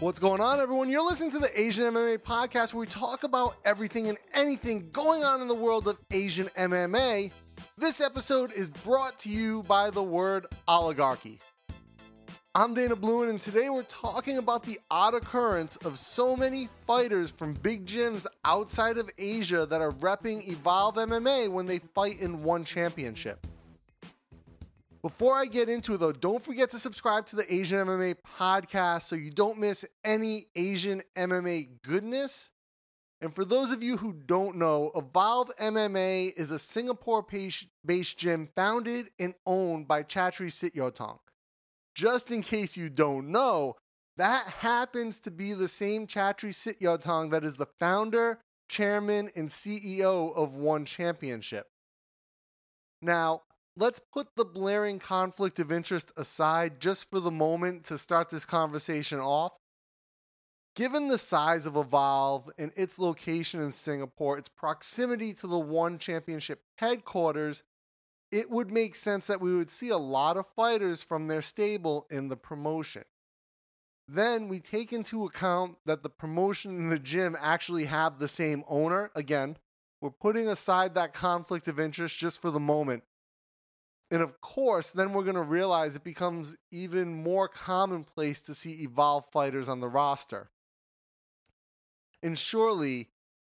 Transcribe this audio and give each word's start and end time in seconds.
What's 0.00 0.18
going 0.18 0.40
on, 0.40 0.60
everyone? 0.60 0.88
You're 0.88 1.04
listening 1.04 1.30
to 1.32 1.38
the 1.38 1.60
Asian 1.60 1.84
MMA 1.92 2.20
podcast 2.20 2.72
where 2.72 2.80
we 2.80 2.86
talk 2.86 3.22
about 3.22 3.56
everything 3.66 4.08
and 4.08 4.16
anything 4.32 4.88
going 4.92 5.24
on 5.24 5.42
in 5.42 5.46
the 5.46 5.54
world 5.54 5.86
of 5.88 5.98
Asian 6.10 6.46
MMA. 6.56 7.30
This 7.76 8.00
episode 8.00 8.50
is 8.50 8.70
brought 8.70 9.18
to 9.18 9.28
you 9.28 9.62
by 9.64 9.90
the 9.90 10.02
word 10.02 10.46
oligarchy. 10.66 11.38
I'm 12.54 12.72
Dana 12.72 12.96
Bluen, 12.96 13.28
and 13.28 13.38
today 13.38 13.68
we're 13.68 13.82
talking 13.82 14.38
about 14.38 14.64
the 14.64 14.80
odd 14.90 15.12
occurrence 15.14 15.76
of 15.84 15.98
so 15.98 16.34
many 16.34 16.70
fighters 16.86 17.30
from 17.30 17.52
big 17.52 17.84
gyms 17.84 18.24
outside 18.46 18.96
of 18.96 19.10
Asia 19.18 19.66
that 19.66 19.82
are 19.82 19.92
repping 19.92 20.48
Evolve 20.48 20.94
MMA 20.94 21.50
when 21.50 21.66
they 21.66 21.78
fight 21.78 22.20
in 22.20 22.42
one 22.42 22.64
championship. 22.64 23.46
Before 25.02 25.34
I 25.34 25.46
get 25.46 25.70
into 25.70 25.94
it, 25.94 25.98
though, 25.98 26.12
don't 26.12 26.44
forget 26.44 26.70
to 26.70 26.78
subscribe 26.78 27.24
to 27.26 27.36
the 27.36 27.52
Asian 27.52 27.86
MMA 27.86 28.16
podcast 28.36 29.02
so 29.02 29.16
you 29.16 29.30
don't 29.30 29.58
miss 29.58 29.84
any 30.04 30.46
Asian 30.54 31.02
MMA 31.16 31.80
goodness. 31.82 32.50
And 33.22 33.34
for 33.34 33.44
those 33.44 33.70
of 33.70 33.82
you 33.82 33.96
who 33.96 34.12
don't 34.12 34.56
know, 34.56 34.90
Evolve 34.94 35.50
MMA 35.58 36.34
is 36.36 36.50
a 36.50 36.58
Singapore 36.58 37.26
based 37.84 38.18
gym 38.18 38.48
founded 38.54 39.10
and 39.18 39.34
owned 39.46 39.88
by 39.88 40.02
Chatri 40.02 40.48
Sityodtong. 40.48 41.18
Just 41.94 42.30
in 42.30 42.42
case 42.42 42.76
you 42.76 42.90
don't 42.90 43.28
know, 43.28 43.76
that 44.16 44.46
happens 44.46 45.20
to 45.20 45.30
be 45.30 45.54
the 45.54 45.68
same 45.68 46.06
Chatri 46.06 46.50
Sityodtong 46.50 47.30
that 47.30 47.44
is 47.44 47.56
the 47.56 47.68
founder, 47.78 48.40
chairman, 48.68 49.30
and 49.34 49.48
CEO 49.48 50.34
of 50.34 50.54
One 50.54 50.84
Championship. 50.84 51.66
Now, 53.02 53.42
let's 53.76 54.00
put 54.12 54.28
the 54.36 54.44
blaring 54.44 54.98
conflict 54.98 55.58
of 55.58 55.72
interest 55.72 56.12
aside 56.16 56.80
just 56.80 57.08
for 57.10 57.20
the 57.20 57.30
moment 57.30 57.84
to 57.84 57.98
start 57.98 58.30
this 58.30 58.44
conversation 58.44 59.18
off. 59.18 59.52
Given 60.76 61.08
the 61.08 61.18
size 61.18 61.66
of 61.66 61.76
Evolve 61.76 62.50
and 62.56 62.72
its 62.76 62.98
location 62.98 63.60
in 63.60 63.72
Singapore, 63.72 64.38
its 64.38 64.48
proximity 64.48 65.34
to 65.34 65.46
the 65.46 65.58
One 65.58 65.98
Championship 65.98 66.62
headquarters, 66.76 67.62
it 68.30 68.50
would 68.50 68.70
make 68.70 68.94
sense 68.94 69.26
that 69.26 69.40
we 69.40 69.54
would 69.54 69.70
see 69.70 69.88
a 69.88 69.98
lot 69.98 70.36
of 70.36 70.46
fighters 70.54 71.02
from 71.02 71.26
their 71.26 71.42
stable 71.42 72.06
in 72.10 72.28
the 72.28 72.36
promotion. 72.36 73.04
Then 74.06 74.48
we 74.48 74.60
take 74.60 74.92
into 74.92 75.24
account 75.24 75.76
that 75.86 76.02
the 76.02 76.10
promotion 76.10 76.76
and 76.76 76.90
the 76.90 76.98
gym 76.98 77.36
actually 77.40 77.84
have 77.84 78.18
the 78.18 78.28
same 78.28 78.64
owner. 78.68 79.10
Again, 79.14 79.56
we're 80.00 80.10
putting 80.10 80.48
aside 80.48 80.94
that 80.94 81.12
conflict 81.12 81.68
of 81.68 81.78
interest 81.78 82.16
just 82.16 82.40
for 82.40 82.50
the 82.50 82.60
moment. 82.60 83.02
And 84.10 84.22
of 84.22 84.40
course, 84.40 84.90
then 84.90 85.12
we're 85.12 85.22
going 85.22 85.36
to 85.36 85.42
realize 85.42 85.94
it 85.94 86.02
becomes 86.02 86.56
even 86.72 87.22
more 87.22 87.46
commonplace 87.46 88.42
to 88.42 88.54
see 88.54 88.82
Evolve 88.82 89.26
fighters 89.30 89.68
on 89.68 89.80
the 89.80 89.88
roster. 89.88 90.50
And 92.22 92.36
surely, 92.38 93.10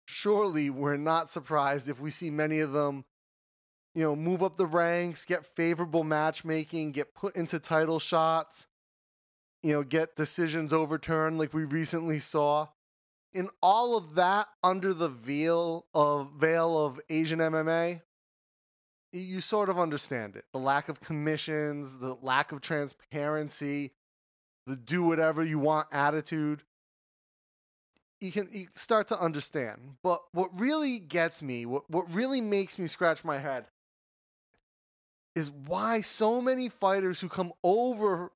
surely 0.04 0.68
we're 0.68 0.98
not 0.98 1.28
surprised 1.28 1.88
if 1.88 2.00
we 2.00 2.10
see 2.10 2.30
many 2.30 2.60
of 2.60 2.72
them, 2.72 3.04
you 3.94 4.02
know, 4.02 4.14
move 4.14 4.42
up 4.42 4.56
the 4.56 4.66
ranks, 4.66 5.24
get 5.24 5.46
favorable 5.46 6.04
matchmaking, 6.04 6.92
get 6.92 7.14
put 7.14 7.34
into 7.34 7.58
title 7.58 7.98
shots, 7.98 8.66
you 9.62 9.72
know, 9.72 9.82
get 9.82 10.16
decisions 10.16 10.72
overturned 10.72 11.38
like 11.38 11.54
we 11.54 11.64
recently 11.64 12.18
saw. 12.18 12.68
In 13.32 13.48
all 13.62 13.96
of 13.96 14.16
that 14.16 14.48
under 14.62 14.92
the 14.92 15.08
veil 15.08 15.86
of 15.94 16.32
veil 16.32 16.84
of 16.84 17.00
Asian 17.08 17.38
MMA, 17.38 18.02
you 19.12 19.40
sort 19.40 19.68
of 19.68 19.78
understand 19.78 20.36
it. 20.36 20.44
The 20.52 20.58
lack 20.58 20.88
of 20.88 21.00
commissions, 21.00 21.98
the 21.98 22.14
lack 22.22 22.52
of 22.52 22.60
transparency, 22.60 23.92
the 24.66 24.76
do 24.76 25.02
whatever 25.02 25.44
you 25.44 25.58
want 25.58 25.88
attitude. 25.92 26.62
You 28.20 28.32
can 28.32 28.48
you 28.52 28.68
start 28.74 29.08
to 29.08 29.20
understand. 29.20 29.96
But 30.02 30.22
what 30.32 30.58
really 30.58 30.98
gets 30.98 31.42
me, 31.42 31.66
what, 31.66 31.88
what 31.90 32.12
really 32.14 32.40
makes 32.40 32.78
me 32.78 32.86
scratch 32.86 33.24
my 33.24 33.38
head, 33.38 33.66
is 35.34 35.50
why 35.50 36.00
so 36.00 36.40
many 36.40 36.68
fighters 36.68 37.20
who 37.20 37.28
come 37.28 37.52
over 37.64 38.32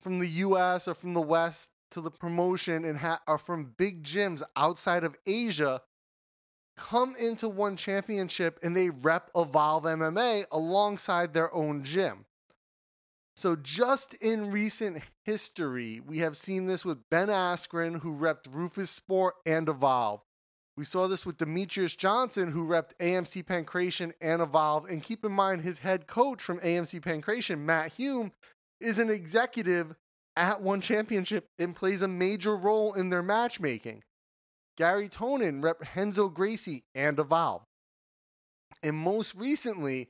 from 0.00 0.18
the 0.18 0.28
US 0.28 0.86
or 0.88 0.94
from 0.94 1.14
the 1.14 1.20
West 1.20 1.70
to 1.90 2.00
the 2.00 2.10
promotion 2.10 2.84
and 2.84 2.98
ha- 2.98 3.22
are 3.26 3.38
from 3.38 3.74
big 3.76 4.02
gyms 4.02 4.42
outside 4.56 5.04
of 5.04 5.16
Asia 5.26 5.82
come 6.80 7.14
into 7.20 7.48
one 7.48 7.76
championship 7.76 8.58
and 8.62 8.74
they 8.76 8.90
rep 8.90 9.30
Evolve 9.36 9.84
MMA 9.84 10.46
alongside 10.50 11.32
their 11.32 11.52
own 11.54 11.84
gym. 11.84 12.24
So, 13.36 13.56
just 13.56 14.14
in 14.14 14.50
recent 14.50 15.02
history, 15.24 16.00
we 16.00 16.18
have 16.18 16.36
seen 16.36 16.66
this 16.66 16.84
with 16.84 17.08
Ben 17.10 17.28
Askren, 17.28 18.00
who 18.00 18.14
repped 18.14 18.50
Roufusport 18.50 19.32
and 19.46 19.68
Evolve. 19.68 20.20
We 20.76 20.84
saw 20.84 21.06
this 21.06 21.26
with 21.26 21.38
Demetrious 21.38 21.96
Johnson, 21.96 22.50
who 22.50 22.66
repped 22.66 22.96
AMC 23.00 23.44
Pankration 23.44 24.12
and 24.20 24.42
Evolve. 24.42 24.86
And 24.86 25.02
keep 25.02 25.24
in 25.24 25.32
mind, 25.32 25.62
his 25.62 25.78
head 25.78 26.06
coach 26.06 26.42
from 26.42 26.60
AMC 26.60 27.00
Pankration, 27.00 27.58
Matt 27.60 27.92
Hume, 27.92 28.32
is 28.80 28.98
an 28.98 29.10
executive 29.10 29.94
at 30.36 30.62
one 30.62 30.80
championship 30.80 31.46
and 31.58 31.76
plays 31.76 32.02
a 32.02 32.08
major 32.08 32.56
role 32.56 32.94
in 32.94 33.10
their 33.10 33.22
matchmaking. 33.22 34.02
Garry 34.80 35.10
Tonon 35.10 35.62
rep 35.62 35.94
Renzo 35.94 36.30
Gracie 36.30 36.84
and 36.94 37.18
Evolve. 37.18 37.66
And 38.82 38.96
most 38.96 39.34
recently, 39.34 40.08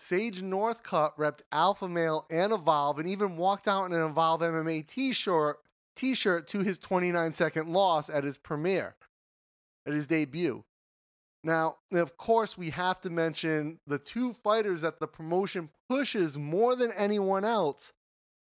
Sage 0.00 0.42
Northcutt 0.42 1.16
repped 1.16 1.42
Alpha 1.52 1.88
Male 1.88 2.26
and 2.28 2.52
Evolve 2.52 2.98
and 2.98 3.08
even 3.08 3.36
walked 3.36 3.68
out 3.68 3.84
in 3.84 3.92
an 3.92 4.02
Evolve 4.02 4.40
MMA 4.40 4.88
t-shirt, 4.88 5.58
t-shirt 5.94 6.48
to 6.48 6.64
his 6.64 6.80
29 6.80 7.32
second 7.32 7.72
loss 7.72 8.10
at 8.10 8.24
his 8.24 8.36
premiere, 8.36 8.96
at 9.86 9.92
his 9.92 10.08
debut. 10.08 10.64
Now, 11.44 11.76
of 11.92 12.16
course, 12.16 12.58
we 12.58 12.70
have 12.70 13.00
to 13.02 13.10
mention 13.10 13.78
the 13.86 14.00
two 14.00 14.32
fighters 14.32 14.80
that 14.80 14.98
the 14.98 15.06
promotion 15.06 15.68
pushes 15.88 16.36
more 16.36 16.74
than 16.74 16.90
anyone 16.90 17.44
else 17.44 17.92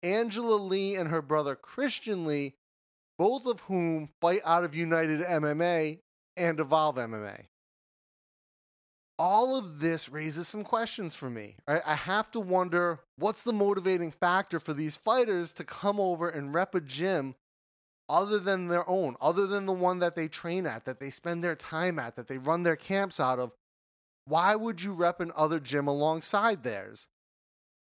Angela 0.04 0.56
Lee 0.56 0.98
and 0.98 1.10
her 1.10 1.22
brother 1.22 1.56
Christian 1.56 2.26
Lee, 2.26 2.56
both 3.22 3.46
of 3.46 3.60
whom 3.60 4.10
fight 4.20 4.42
out 4.44 4.64
of 4.64 4.74
United 4.74 5.22
MMA 5.22 6.00
and 6.36 6.60
Evolve 6.60 6.96
MMA. 6.96 7.44
All 9.20 9.56
of 9.56 9.80
this 9.80 10.10
raises 10.10 10.48
some 10.48 10.64
questions 10.64 11.16
for 11.16 11.30
me. 11.30 11.56
Right? 11.68 11.84
I 11.86 11.94
have 11.94 12.32
to 12.32 12.40
wonder 12.40 13.02
what's 13.18 13.44
the 13.44 13.54
motivating 13.54 14.10
factor 14.10 14.60
for 14.60 14.74
these 14.74 14.96
fighters 14.96 15.52
to 15.52 15.64
come 15.64 16.00
over 16.00 16.30
and 16.30 16.56
rep 16.56 16.74
a 16.74 16.82
gym 16.82 17.36
other 18.10 18.40
than 18.40 18.70
their 18.70 18.90
own, 18.90 19.16
other 19.22 19.46
than 19.46 19.68
the 19.68 19.72
one 19.72 20.00
that 20.00 20.16
they 20.16 20.28
train 20.28 20.66
at, 20.66 20.86
that 20.86 21.00
they 21.00 21.12
spend 21.12 21.44
their 21.44 21.56
time 21.56 22.00
at, 22.00 22.16
that 22.16 22.28
they 22.28 22.40
run 22.40 22.64
their 22.64 22.76
camps 22.76 23.20
out 23.20 23.38
of. 23.38 23.52
Why 24.26 24.56
would 24.56 24.82
you 24.82 24.94
rep 24.94 25.20
another 25.20 25.60
gym 25.60 25.88
alongside 25.88 26.64
theirs? 26.64 27.06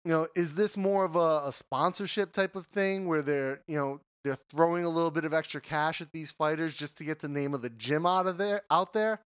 You 0.04 0.10
know, 0.10 0.28
is 0.36 0.54
this 0.54 0.76
more 0.76 1.06
of 1.06 1.16
a, 1.16 1.44
a 1.46 1.50
sponsorship 1.50 2.34
type 2.34 2.54
of 2.54 2.66
thing 2.66 3.08
where 3.08 3.22
they're, 3.22 3.62
you 3.66 3.78
know, 3.78 4.02
they're 4.24 4.38
throwing 4.50 4.84
a 4.84 4.88
little 4.88 5.10
bit 5.10 5.24
of 5.24 5.34
extra 5.34 5.60
cash 5.60 6.00
at 6.00 6.10
these 6.12 6.32
fighters 6.32 6.74
just 6.74 6.96
to 6.98 7.04
get 7.04 7.20
the 7.20 7.28
name 7.28 7.54
of 7.54 7.62
the 7.62 7.70
gym 7.70 8.06
out 8.06 8.26
of 8.26 8.38
there 8.38 8.62
out 8.70 8.94
there. 8.94 9.20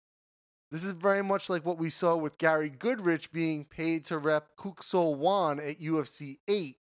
This 0.71 0.83
is 0.83 0.93
very 0.93 1.21
much 1.21 1.49
like 1.49 1.65
what 1.65 1.77
we 1.77 1.89
saw 1.89 2.15
with 2.15 2.37
Gary 2.37 2.69
Goodridge 2.69 3.31
being 3.31 3.65
paid 3.65 4.05
to 4.05 4.17
rep 4.17 4.55
Kuk 4.57 4.83
Wan 4.93 5.59
at 5.59 5.79
UFC 5.79 6.39
8. 6.47 6.75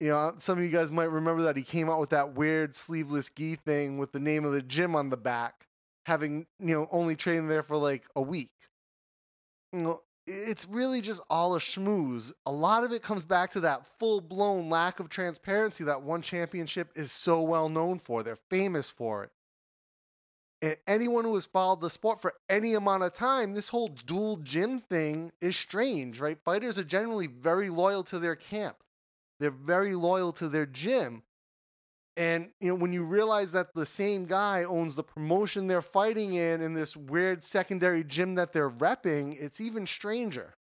You 0.00 0.08
know, 0.08 0.34
some 0.38 0.58
of 0.58 0.64
you 0.64 0.70
guys 0.70 0.90
might 0.90 1.10
remember 1.10 1.42
that 1.42 1.56
he 1.56 1.62
came 1.62 1.88
out 1.88 2.00
with 2.00 2.10
that 2.10 2.34
weird 2.34 2.74
sleeveless 2.74 3.30
gi 3.30 3.56
thing 3.56 3.98
with 3.98 4.12
the 4.12 4.20
name 4.20 4.44
of 4.44 4.52
the 4.52 4.62
gym 4.62 4.96
on 4.96 5.10
the 5.10 5.16
back, 5.16 5.66
having, 6.06 6.46
you 6.58 6.74
know, 6.74 6.88
only 6.90 7.16
trained 7.16 7.50
there 7.50 7.62
for 7.62 7.76
like 7.76 8.04
a 8.16 8.22
week. 8.22 8.50
You 9.72 9.80
know, 9.80 10.02
it's 10.30 10.66
really 10.66 11.00
just 11.00 11.20
all 11.28 11.56
a 11.56 11.58
schmooze. 11.58 12.32
A 12.46 12.52
lot 12.52 12.84
of 12.84 12.92
it 12.92 13.02
comes 13.02 13.24
back 13.24 13.50
to 13.52 13.60
that 13.60 13.86
full 13.98 14.20
blown 14.20 14.70
lack 14.70 15.00
of 15.00 15.08
transparency 15.08 15.84
that 15.84 16.02
one 16.02 16.22
championship 16.22 16.90
is 16.94 17.12
so 17.12 17.42
well 17.42 17.68
known 17.68 17.98
for. 17.98 18.22
They're 18.22 18.36
famous 18.36 18.88
for 18.88 19.24
it. 19.24 19.30
And 20.62 20.76
anyone 20.86 21.24
who 21.24 21.34
has 21.34 21.46
followed 21.46 21.80
the 21.80 21.90
sport 21.90 22.20
for 22.20 22.34
any 22.48 22.74
amount 22.74 23.02
of 23.02 23.14
time, 23.14 23.54
this 23.54 23.68
whole 23.68 23.88
dual 23.88 24.36
gym 24.36 24.80
thing 24.80 25.32
is 25.40 25.56
strange, 25.56 26.20
right? 26.20 26.38
Fighters 26.44 26.78
are 26.78 26.84
generally 26.84 27.26
very 27.26 27.70
loyal 27.70 28.04
to 28.04 28.18
their 28.18 28.36
camp, 28.36 28.76
they're 29.38 29.50
very 29.50 29.94
loyal 29.94 30.32
to 30.34 30.48
their 30.48 30.66
gym. 30.66 31.22
And 32.16 32.50
you 32.60 32.68
know, 32.68 32.74
when 32.74 32.92
you 32.92 33.04
realize 33.04 33.52
that 33.52 33.74
the 33.74 33.86
same 33.86 34.26
guy 34.26 34.64
owns 34.64 34.96
the 34.96 35.02
promotion 35.02 35.66
they're 35.66 35.82
fighting 35.82 36.34
in 36.34 36.60
in 36.60 36.74
this 36.74 36.96
weird 36.96 37.42
secondary 37.42 38.04
gym 38.04 38.34
that 38.34 38.52
they're 38.52 38.70
repping, 38.70 39.40
it's 39.40 39.60
even 39.60 39.86
stranger. 39.86 40.54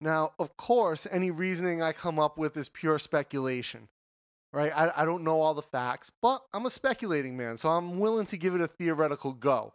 Now, 0.00 0.32
of 0.38 0.56
course, 0.56 1.06
any 1.10 1.30
reasoning 1.30 1.80
I 1.80 1.92
come 1.92 2.18
up 2.18 2.36
with 2.36 2.56
is 2.56 2.68
pure 2.68 2.98
speculation. 2.98 3.88
Right? 4.52 4.72
I, 4.74 4.92
I 5.02 5.04
don't 5.04 5.24
know 5.24 5.40
all 5.40 5.54
the 5.54 5.62
facts, 5.62 6.12
but 6.22 6.42
I'm 6.52 6.66
a 6.66 6.70
speculating 6.70 7.36
man, 7.36 7.56
so 7.56 7.70
I'm 7.70 7.98
willing 7.98 8.26
to 8.26 8.36
give 8.36 8.54
it 8.54 8.60
a 8.60 8.68
theoretical 8.68 9.32
go. 9.32 9.72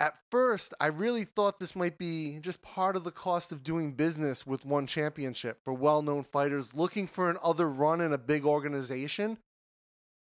At 0.00 0.18
first, 0.30 0.74
I 0.80 0.86
really 0.86 1.24
thought 1.24 1.60
this 1.60 1.76
might 1.76 1.98
be 1.98 2.38
just 2.40 2.62
part 2.62 2.96
of 2.96 3.04
the 3.04 3.12
cost 3.12 3.52
of 3.52 3.62
doing 3.62 3.92
business 3.92 4.46
with 4.46 4.64
one 4.64 4.86
championship 4.86 5.60
for 5.64 5.72
well 5.72 6.02
known 6.02 6.24
fighters 6.24 6.74
looking 6.74 7.06
for 7.06 7.30
another 7.30 7.68
run 7.68 8.00
in 8.00 8.12
a 8.12 8.18
big 8.18 8.44
organization. 8.44 9.38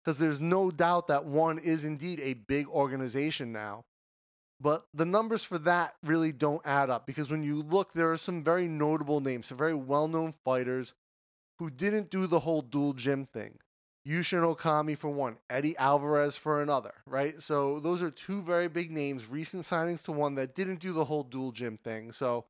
Because 0.04 0.20
there's 0.20 0.40
no 0.40 0.70
doubt 0.70 1.08
that 1.08 1.26
one 1.26 1.58
is 1.58 1.86
indeed 1.86 2.20
a 2.20 2.34
big 2.34 2.68
organization 2.68 3.52
now. 3.52 3.86
But 4.60 4.86
the 4.94 5.06
numbers 5.06 5.44
for 5.44 5.58
that 5.60 5.96
really 6.04 6.32
don't 6.32 6.66
add 6.66 6.90
up 6.90 7.06
because 7.06 7.32
when 7.32 7.44
you 7.44 7.62
look, 7.62 7.94
there 7.94 8.12
are 8.12 8.18
some 8.18 8.44
very 8.44 8.68
notable 8.68 9.22
names, 9.22 9.48
some 9.48 9.58
very 9.58 9.74
well 9.74 10.08
known 10.08 10.34
fighters 10.46 10.94
who 11.60 11.70
didn't 11.70 12.10
do 12.10 12.28
the 12.28 12.42
whole 12.42 12.62
dual 12.62 12.94
gym 12.94 13.26
thing. 13.26 13.58
Yushin 14.06 14.56
Okami 14.56 14.98
for 14.98 15.10
one, 15.10 15.38
Eddie 15.50 15.78
Alvarez 15.78 16.36
for 16.36 16.62
another, 16.62 16.94
right? 17.06 17.42
So 17.42 17.80
those 17.80 18.02
are 18.02 18.12
two 18.12 18.42
very 18.42 18.68
big 18.68 18.92
names, 18.92 19.28
recent 19.28 19.64
signings 19.64 20.04
to 20.04 20.12
one 20.12 20.36
that 20.36 20.56
didn't 20.56 20.80
do 20.82 20.92
the 20.92 21.06
whole 21.06 21.24
dual 21.24 21.52
gym 21.52 21.78
thing. 21.78 22.12
So 22.12 22.46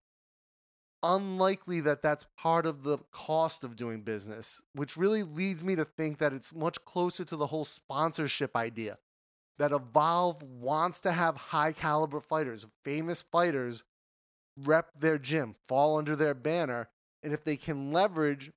unlikely 1.04 1.82
that 1.82 2.02
that's 2.02 2.26
part 2.38 2.66
of 2.66 2.84
the 2.84 2.98
cost 3.12 3.64
of 3.64 3.76
doing 3.76 4.02
business, 4.02 4.62
which 4.74 4.98
really 4.98 5.22
leads 5.22 5.64
me 5.64 5.76
to 5.76 5.86
think 5.86 6.18
that 6.18 6.34
it's 6.34 6.56
much 6.56 6.84
closer 6.86 7.26
to 7.26 7.36
the 7.36 7.48
whole 7.48 7.66
sponsorship 7.66 8.56
idea. 8.56 8.98
That 9.60 9.72
Evolve 9.72 10.42
wants 10.42 11.00
to 11.02 11.12
have 11.12 11.36
high 11.38 11.74
caliber 11.74 12.20
fighters, 12.20 12.66
famous 12.84 13.22
fighters, 13.22 13.84
rep 14.58 14.90
their 14.96 15.20
gym, 15.20 15.56
fall 15.68 15.98
under 15.98 16.16
their 16.16 16.34
banner. 16.34 16.90
And 17.22 17.34
if 17.34 17.44
they 17.44 17.56
can 17.56 17.92
leverage 17.92 18.52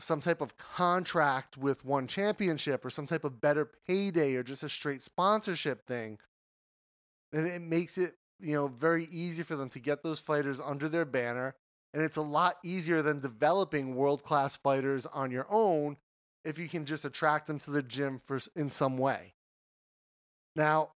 some 0.00 0.20
type 0.20 0.40
of 0.40 0.56
contract 0.56 1.56
with 1.56 1.84
one 1.84 2.06
championship 2.06 2.84
or 2.84 2.90
some 2.90 3.06
type 3.06 3.24
of 3.24 3.40
better 3.40 3.70
payday 3.86 4.34
or 4.34 4.42
just 4.42 4.62
a 4.62 4.68
straight 4.68 5.02
sponsorship 5.02 5.86
thing, 5.86 6.18
then 7.32 7.46
it 7.46 7.62
makes 7.62 7.98
it, 7.98 8.14
you 8.40 8.54
know, 8.54 8.68
very 8.68 9.04
easy 9.10 9.42
for 9.42 9.56
them 9.56 9.68
to 9.68 9.78
get 9.78 10.02
those 10.02 10.20
fighters 10.20 10.60
under 10.60 10.88
their 10.88 11.04
banner. 11.04 11.54
And 11.92 12.02
it's 12.02 12.16
a 12.16 12.22
lot 12.22 12.56
easier 12.62 13.02
than 13.02 13.20
developing 13.20 13.94
world 13.94 14.22
class 14.22 14.56
fighters 14.56 15.06
on 15.06 15.30
your 15.30 15.46
own 15.50 15.96
if 16.44 16.58
you 16.58 16.68
can 16.68 16.86
just 16.86 17.04
attract 17.04 17.46
them 17.46 17.58
to 17.60 17.70
the 17.70 17.82
gym 17.82 18.20
for 18.24 18.40
in 18.56 18.70
some 18.70 18.96
way. 18.96 19.34
Now, 20.56 20.92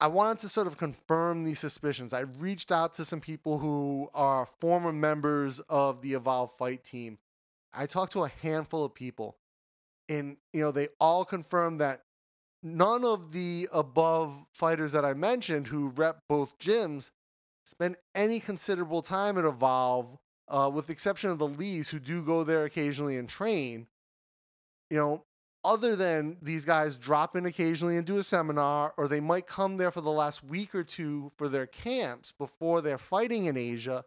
I 0.00 0.08
wanted 0.08 0.40
to 0.40 0.48
sort 0.48 0.66
of 0.66 0.76
confirm 0.76 1.44
these 1.44 1.60
suspicions. 1.60 2.12
I 2.12 2.20
reached 2.20 2.72
out 2.72 2.94
to 2.94 3.04
some 3.04 3.20
people 3.20 3.58
who 3.58 4.10
are 4.12 4.46
former 4.60 4.92
members 4.92 5.60
of 5.68 6.02
the 6.02 6.14
Evolve 6.14 6.52
Fight 6.58 6.82
team 6.82 7.18
I 7.74 7.86
talked 7.86 8.12
to 8.12 8.24
a 8.24 8.28
handful 8.28 8.84
of 8.84 8.94
people, 8.94 9.36
and 10.08 10.36
you 10.52 10.60
know 10.60 10.70
they 10.70 10.88
all 11.00 11.24
confirmed 11.24 11.80
that 11.80 12.02
none 12.62 13.04
of 13.04 13.32
the 13.32 13.68
above 13.72 14.46
fighters 14.52 14.92
that 14.92 15.04
I 15.04 15.14
mentioned 15.14 15.66
who 15.66 15.88
rep 15.90 16.22
both 16.28 16.58
gyms 16.58 17.10
spend 17.64 17.96
any 18.14 18.40
considerable 18.40 19.02
time 19.02 19.38
at 19.38 19.44
Evolve, 19.44 20.18
uh, 20.48 20.70
with 20.72 20.86
the 20.86 20.92
exception 20.92 21.30
of 21.30 21.38
the 21.38 21.48
Lees 21.48 21.88
who 21.88 21.98
do 21.98 22.24
go 22.24 22.44
there 22.44 22.64
occasionally 22.64 23.16
and 23.16 23.28
train. 23.28 23.86
You 24.90 24.98
know, 24.98 25.24
other 25.64 25.96
than 25.96 26.36
these 26.42 26.64
guys 26.64 26.96
drop 26.96 27.36
in 27.36 27.46
occasionally 27.46 27.96
and 27.96 28.06
do 28.06 28.18
a 28.18 28.22
seminar, 28.22 28.92
or 28.96 29.08
they 29.08 29.20
might 29.20 29.46
come 29.46 29.78
there 29.78 29.90
for 29.90 30.02
the 30.02 30.10
last 30.10 30.44
week 30.44 30.74
or 30.74 30.84
two 30.84 31.32
for 31.36 31.48
their 31.48 31.66
camps 31.66 32.32
before 32.32 32.80
they're 32.80 32.98
fighting 32.98 33.46
in 33.46 33.56
Asia. 33.56 34.04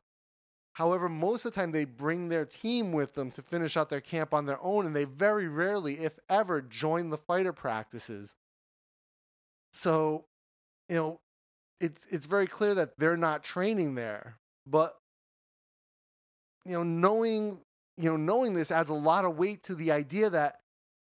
However, 0.77 1.09
most 1.09 1.43
of 1.43 1.53
the 1.53 1.59
time 1.59 1.71
they 1.71 1.85
bring 1.85 2.29
their 2.29 2.45
team 2.45 2.91
with 2.91 3.15
them 3.15 3.31
to 3.31 3.41
finish 3.41 3.75
out 3.75 3.89
their 3.89 3.99
camp 3.99 4.31
on 4.31 4.45
their 4.45 4.61
own, 4.61 4.85
and 4.85 4.95
they 4.95 5.05
very 5.05 5.47
rarely, 5.47 5.95
if 5.95 6.19
ever, 6.29 6.61
join 6.61 7.09
the 7.09 7.17
fighter 7.17 7.51
practices. 7.51 8.35
So, 9.73 10.25
you 10.87 10.95
know, 10.97 11.19
it's 11.79 12.05
it's 12.11 12.27
very 12.27 12.45
clear 12.45 12.75
that 12.75 12.91
they're 12.99 13.17
not 13.17 13.43
training 13.43 13.95
there. 13.95 14.37
But 14.67 14.95
you 16.63 16.73
know, 16.73 16.83
knowing 16.83 17.61
you 17.97 18.11
know, 18.11 18.17
knowing 18.17 18.53
this 18.53 18.69
adds 18.69 18.91
a 18.91 18.93
lot 18.93 19.25
of 19.25 19.35
weight 19.35 19.63
to 19.63 19.73
the 19.73 19.91
idea 19.91 20.29
that 20.29 20.59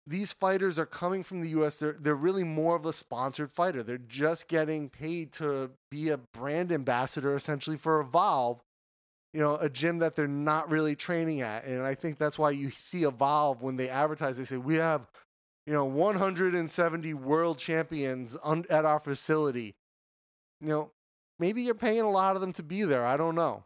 these 0.06 0.32
fighters 0.32 0.78
are 0.78 0.86
coming 0.86 1.22
from 1.22 1.42
the 1.42 1.50
US. 1.60 1.76
They're 1.76 1.98
they're 2.00 2.14
really 2.14 2.42
more 2.42 2.74
of 2.74 2.86
a 2.86 2.94
sponsored 2.94 3.50
fighter. 3.50 3.82
They're 3.82 3.98
just 3.98 4.48
getting 4.48 4.88
paid 4.88 5.30
to 5.32 5.72
be 5.90 6.08
a 6.08 6.16
brand 6.16 6.72
ambassador 6.72 7.34
essentially 7.34 7.76
for 7.76 8.00
Evolve 8.00 8.62
you 9.32 9.40
know, 9.40 9.56
a 9.56 9.68
gym 9.68 9.98
that 9.98 10.14
they're 10.14 10.26
not 10.26 10.70
really 10.70 10.96
training 10.96 11.42
at. 11.42 11.64
And 11.64 11.82
I 11.82 11.94
think 11.94 12.18
that's 12.18 12.38
why 12.38 12.50
you 12.50 12.70
see 12.70 13.04
Evolve 13.04 13.62
when 13.62 13.76
they 13.76 13.88
advertise, 13.88 14.38
they 14.38 14.44
say, 14.44 14.56
we 14.56 14.76
have, 14.76 15.06
you 15.66 15.72
know, 15.72 15.84
170 15.84 17.14
world 17.14 17.58
champions 17.58 18.36
un- 18.42 18.64
at 18.70 18.84
our 18.84 19.00
facility. 19.00 19.74
You 20.60 20.68
know, 20.68 20.90
maybe 21.38 21.62
you're 21.62 21.74
paying 21.74 22.00
a 22.00 22.10
lot 22.10 22.36
of 22.36 22.40
them 22.40 22.52
to 22.54 22.62
be 22.62 22.82
there. 22.82 23.04
I 23.04 23.16
don't 23.16 23.34
know. 23.34 23.64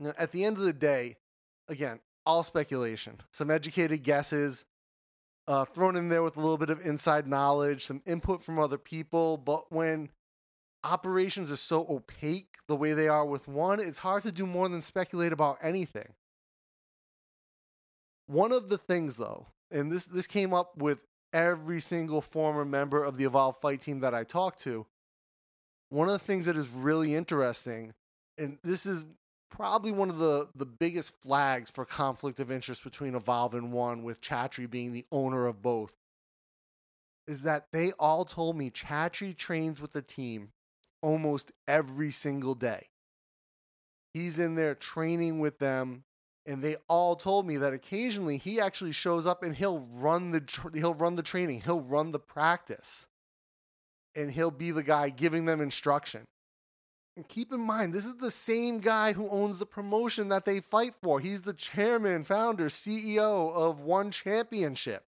Now, 0.00 0.12
at 0.18 0.32
the 0.32 0.44
end 0.44 0.56
of 0.56 0.64
the 0.64 0.72
day, 0.72 1.16
again, 1.68 2.00
all 2.26 2.42
speculation, 2.42 3.20
some 3.32 3.50
educated 3.50 4.02
guesses, 4.02 4.64
uh, 5.46 5.64
thrown 5.64 5.96
in 5.96 6.08
there 6.08 6.22
with 6.22 6.36
a 6.36 6.40
little 6.40 6.58
bit 6.58 6.70
of 6.70 6.84
inside 6.84 7.26
knowledge, 7.26 7.86
some 7.86 8.02
input 8.06 8.42
from 8.42 8.58
other 8.58 8.78
people. 8.78 9.36
But 9.36 9.70
when 9.70 10.08
operations 10.84 11.50
are 11.50 11.56
so 11.56 11.86
opaque 11.88 12.56
the 12.68 12.76
way 12.76 12.92
they 12.92 13.08
are 13.08 13.24
with 13.24 13.48
one, 13.48 13.80
it's 13.80 13.98
hard 13.98 14.22
to 14.24 14.32
do 14.32 14.46
more 14.46 14.68
than 14.68 14.82
speculate 14.82 15.32
about 15.32 15.58
anything. 15.62 16.12
One 18.26 18.52
of 18.52 18.68
the 18.68 18.78
things, 18.78 19.16
though, 19.16 19.46
and 19.70 19.90
this 19.90 20.06
this 20.06 20.26
came 20.26 20.54
up 20.54 20.76
with 20.76 21.04
every 21.32 21.80
single 21.80 22.20
former 22.20 22.64
member 22.64 23.02
of 23.02 23.18
the 23.18 23.24
Evolve 23.24 23.56
Fight 23.60 23.80
team 23.80 24.00
that 24.00 24.14
I 24.14 24.24
talked 24.24 24.60
to. 24.60 24.86
One 25.90 26.08
of 26.08 26.12
the 26.12 26.26
things 26.26 26.46
that 26.46 26.56
is 26.56 26.68
really 26.68 27.14
interesting, 27.14 27.92
and 28.38 28.58
this 28.62 28.86
is 28.86 29.04
probably 29.50 29.92
one 29.92 30.10
of 30.10 30.18
the, 30.18 30.48
the 30.56 30.66
biggest 30.66 31.12
flags 31.20 31.70
for 31.70 31.84
conflict 31.84 32.40
of 32.40 32.50
interest 32.50 32.82
between 32.82 33.14
Evolve 33.14 33.54
and 33.54 33.72
One, 33.72 34.02
with 34.02 34.20
Chatri 34.20 34.68
being 34.68 34.92
the 34.92 35.06
owner 35.12 35.46
of 35.46 35.60
both, 35.60 35.92
is 37.28 37.42
that 37.42 37.66
they 37.72 37.92
all 37.98 38.24
told 38.24 38.56
me 38.56 38.70
Chatri 38.70 39.36
trains 39.36 39.80
with 39.80 39.92
the 39.92 40.02
team 40.02 40.50
almost 41.04 41.52
every 41.68 42.10
single 42.10 42.54
day. 42.54 42.88
He's 44.14 44.38
in 44.38 44.54
there 44.54 44.74
training 44.74 45.38
with 45.38 45.58
them 45.58 46.04
and 46.46 46.62
they 46.62 46.76
all 46.88 47.14
told 47.14 47.46
me 47.46 47.58
that 47.58 47.74
occasionally 47.74 48.38
he 48.38 48.60
actually 48.60 48.92
shows 48.92 49.26
up 49.26 49.42
and 49.42 49.54
he'll 49.54 49.86
run 49.92 50.30
the 50.30 50.42
he'll 50.72 50.94
run 50.94 51.16
the 51.16 51.22
training, 51.22 51.60
he'll 51.62 51.80
run 51.80 52.10
the 52.10 52.18
practice. 52.18 53.06
And 54.16 54.30
he'll 54.30 54.52
be 54.52 54.70
the 54.70 54.82
guy 54.82 55.08
giving 55.08 55.44
them 55.44 55.60
instruction. 55.60 56.24
And 57.16 57.26
keep 57.26 57.52
in 57.52 57.60
mind, 57.60 57.92
this 57.92 58.06
is 58.06 58.16
the 58.16 58.30
same 58.30 58.78
guy 58.78 59.12
who 59.12 59.28
owns 59.28 59.58
the 59.58 59.66
promotion 59.66 60.28
that 60.28 60.44
they 60.44 60.60
fight 60.60 60.94
for. 61.02 61.18
He's 61.18 61.42
the 61.42 61.52
chairman, 61.52 62.24
founder, 62.24 62.68
CEO 62.68 63.52
of 63.52 63.80
One 63.80 64.10
Championship. 64.10 65.04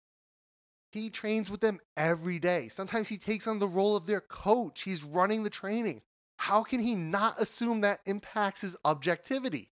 He 0.95 1.09
trains 1.09 1.49
with 1.49 1.59
them 1.59 1.81
every 1.97 2.39
day. 2.39 2.69
Sometimes 2.69 3.09
he 3.09 3.17
takes 3.17 3.47
on 3.47 3.59
the 3.59 3.67
role 3.67 3.97
of 3.97 4.07
their 4.07 4.21
coach. 4.21 4.83
He's 4.83 5.03
running 5.03 5.43
the 5.43 5.49
training. 5.49 6.01
How 6.37 6.63
can 6.63 6.79
he 6.79 6.95
not 6.95 7.41
assume 7.41 7.81
that 7.81 7.99
impacts 8.05 8.61
his 8.61 8.77
objectivity? 8.85 9.73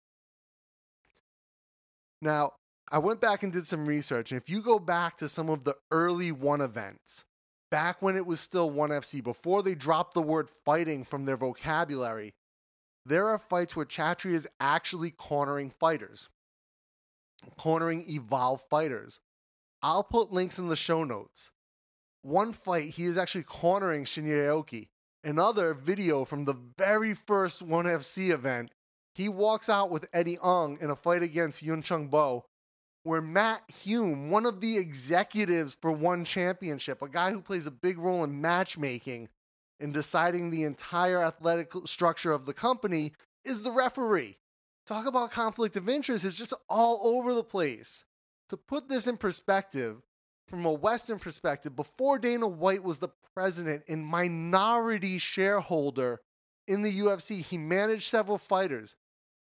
Now, 2.22 2.52
I 2.92 3.00
went 3.00 3.20
back 3.20 3.42
and 3.42 3.52
did 3.52 3.66
some 3.66 3.88
research, 3.88 4.32
and 4.32 4.40
if 4.40 4.48
you 4.48 4.62
go 4.62 4.78
back 4.78 5.18
to 5.18 5.28
some 5.28 5.50
of 5.50 5.64
the 5.64 5.76
early 5.90 6.32
one 6.32 6.62
events, 6.62 7.26
back 7.72 8.00
when 8.00 8.16
it 8.16 8.28
was 8.28 8.40
still 8.40 8.70
1FC, 8.70 9.24
before 9.24 9.64
they 9.64 9.74
dropped 9.74 10.14
the 10.14 10.22
word 10.22 10.52
fighting 10.66 11.04
from 11.04 11.26
their 11.26 11.36
vocabulary, 11.36 12.36
there 13.08 13.28
are 13.28 13.40
fights 13.40 13.76
where 13.76 13.88
Chatri 13.88 14.34
is 14.34 14.48
actually 14.60 15.10
cornering 15.10 15.72
fighters, 15.72 16.30
cornering 17.58 18.08
evolved 18.08 18.66
fighters. 18.70 19.20
I'll 19.82 20.04
put 20.04 20.32
links 20.32 20.58
in 20.58 20.70
the 20.70 20.76
show 20.76 21.04
notes. 21.04 21.52
One 22.24 22.52
fight, 22.52 22.92
he 22.92 23.06
is 23.06 23.18
actually 23.18 23.44
cornering 23.44 24.06
Shinya 24.06 24.48
Aoki. 24.48 24.88
Another 25.24 25.74
video 25.74 26.26
from 26.26 26.46
the 26.46 26.58
very 26.78 27.14
first 27.14 27.66
1FC 27.66 28.30
event, 28.30 28.72
he 29.14 29.30
walks 29.30 29.70
out 29.70 29.92
with 29.92 30.08
Eddie 30.14 30.40
Ng 30.44 30.80
in 30.82 30.90
a 30.90 30.96
fight 30.96 31.22
against 31.22 31.62
Yun 31.62 31.82
Chung 31.82 32.08
Bo, 32.08 32.46
where 33.04 33.22
Matt 33.22 33.64
Hume, 33.84 34.32
one 34.32 34.46
of 34.46 34.62
the 34.62 34.78
executives 34.78 35.78
for 35.80 35.92
One 35.92 36.26
Championship, 36.26 37.02
a 37.02 37.10
guy 37.10 37.32
who 37.32 37.42
plays 37.42 37.68
a 37.68 37.72
big 37.72 37.98
role 37.98 38.24
in 38.24 38.42
matchmaking 38.42 39.30
and 39.80 39.94
deciding 39.94 40.50
the 40.50 40.64
entire 40.64 41.22
athletic 41.22 41.72
structure 41.86 42.32
of 42.32 42.46
the 42.46 42.54
company, 42.54 43.14
is 43.46 43.62
the 43.62 43.72
referee. 43.72 44.38
Talk 44.88 45.06
about 45.06 45.32
conflict 45.32 45.78
of 45.78 45.88
interest, 45.88 46.26
it's 46.26 46.38
just 46.38 46.54
all 46.68 47.00
over 47.04 47.34
the 47.34 47.44
place 47.44 48.04
to 48.50 48.58
put 48.58 48.90
this 48.90 49.08
in 49.08 49.18
perspective, 49.18 50.02
from 50.48 50.66
a 50.66 50.72
Western 50.72 51.20
perspective, 51.20 51.76
before 51.76 52.20
Dana 52.20 52.48
White 52.48 52.84
was 52.84 53.00
the 53.00 53.10
president 53.36 53.84
and 53.88 54.06
minority 54.06 55.20
shareholder 55.20 56.22
in 56.68 56.82
the 56.82 57.00
UFC, 57.00 57.42
he 57.42 57.58
managed 57.58 58.10
several 58.10 58.38
fighters. 58.38 58.96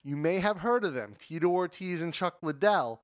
You 0.02 0.16
may 0.16 0.40
have 0.40 0.58
heard 0.58 0.84
of 0.84 0.94
them 0.94 1.14
Tito 1.18 1.48
Ortiz 1.48 2.00
and 2.00 2.14
Chuck 2.14 2.38
Liddell. 2.42 3.02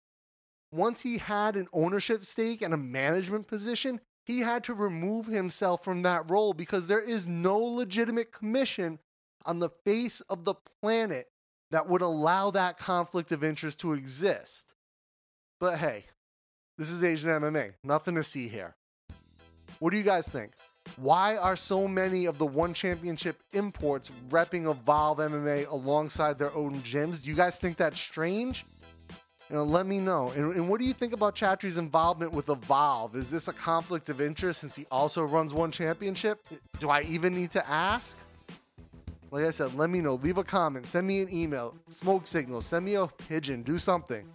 Once 0.72 1.02
he 1.02 1.18
had 1.18 1.56
an 1.56 1.68
ownership 1.72 2.24
stake 2.24 2.62
and 2.62 2.72
a 2.72 2.78
management 2.78 3.46
position, 3.46 4.00
he 4.24 4.40
had 4.40 4.64
to 4.64 4.74
remove 4.74 5.26
himself 5.26 5.84
from 5.84 6.02
that 6.02 6.28
role 6.30 6.52
because 6.52 6.88
there 6.88 7.00
is 7.00 7.26
no 7.26 7.58
legitimate 7.58 8.32
commission 8.32 8.98
on 9.44 9.60
the 9.60 9.70
face 9.84 10.20
of 10.22 10.44
the 10.44 10.54
planet 10.82 11.26
that 11.70 11.88
would 11.88 12.02
allow 12.02 12.50
that 12.50 12.78
conflict 12.78 13.30
of 13.30 13.44
interest 13.44 13.78
to 13.80 13.92
exist. 13.92 14.74
But 15.58 15.78
hey, 15.78 16.04
this 16.76 16.90
is 16.90 17.02
Asian 17.02 17.30
MMA. 17.30 17.72
Nothing 17.82 18.14
to 18.16 18.22
see 18.22 18.48
here. 18.48 18.74
What 19.78 19.90
do 19.90 19.96
you 19.96 20.02
guys 20.02 20.28
think? 20.28 20.52
Why 20.96 21.36
are 21.36 21.56
so 21.56 21.88
many 21.88 22.26
of 22.26 22.38
the 22.38 22.46
one 22.46 22.74
championship 22.74 23.42
imports 23.52 24.12
repping 24.28 24.70
Evolve 24.70 25.18
MMA 25.18 25.68
alongside 25.68 26.38
their 26.38 26.54
own 26.54 26.82
gyms? 26.82 27.22
Do 27.22 27.30
you 27.30 27.36
guys 27.36 27.58
think 27.58 27.76
that's 27.76 27.98
strange? 27.98 28.64
You 29.48 29.56
know, 29.56 29.64
let 29.64 29.86
me 29.86 29.98
know. 29.98 30.30
And, 30.30 30.54
and 30.54 30.68
what 30.68 30.80
do 30.80 30.86
you 30.86 30.92
think 30.92 31.12
about 31.12 31.34
Chatri's 31.34 31.78
involvement 31.78 32.32
with 32.32 32.48
Evolve? 32.48 33.16
Is 33.16 33.30
this 33.30 33.48
a 33.48 33.52
conflict 33.52 34.08
of 34.08 34.20
interest 34.20 34.60
since 34.60 34.76
he 34.76 34.86
also 34.90 35.24
runs 35.24 35.54
one 35.54 35.70
championship? 35.70 36.46
Do 36.80 36.90
I 36.90 37.02
even 37.02 37.34
need 37.34 37.50
to 37.52 37.68
ask? 37.68 38.18
Like 39.30 39.44
I 39.44 39.50
said, 39.50 39.74
let 39.74 39.90
me 39.90 40.00
know. 40.00 40.14
Leave 40.14 40.38
a 40.38 40.44
comment, 40.44 40.86
send 40.86 41.06
me 41.06 41.20
an 41.20 41.32
email, 41.32 41.74
smoke 41.88 42.26
signal, 42.26 42.60
send 42.60 42.84
me 42.84 42.94
a 42.94 43.06
pigeon, 43.06 43.62
do 43.62 43.78
something. 43.78 44.26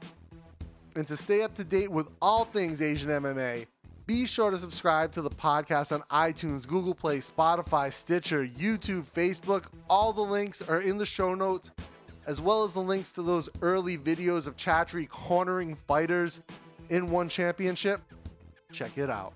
And 0.96 1.08
to 1.08 1.16
stay 1.16 1.42
up 1.42 1.54
to 1.56 1.64
date 1.64 1.90
with 1.90 2.08
all 2.22 2.46
things 2.46 2.82
Asian 2.82 3.10
MMA, 3.10 3.66
be 4.06 4.26
sure 4.26 4.52
to 4.52 4.60
subscribe 4.60 5.12
to 5.14 5.22
the 5.22 5.30
podcast 5.30 5.94
on 5.94 6.02
iTunes, 6.12 6.68
Google 6.68 6.94
Play, 6.94 7.20
Spotify, 7.20 7.94
Stitcher, 7.94 8.46
YouTube, 8.46 9.10
Facebook. 9.10 9.68
All 9.90 10.12
the 10.12 10.22
links 10.22 10.62
are 10.62 10.82
in 10.82 10.98
the 10.98 11.06
show 11.06 11.34
notes, 11.34 11.72
as 12.26 12.42
well 12.42 12.66
as 12.66 12.74
the 12.74 12.82
links 12.82 13.14
to 13.14 13.22
those 13.22 13.48
early 13.62 13.98
videos 13.98 14.48
of 14.48 14.58
Chatri 14.58 15.08
cornering 15.08 15.76
fighters 15.76 16.42
in 16.90 17.10
one 17.10 17.30
championship. 17.30 18.02
Check 18.74 18.98
it 18.98 19.10
out. 19.10 19.34